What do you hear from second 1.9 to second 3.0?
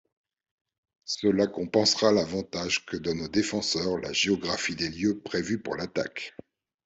l'avantage que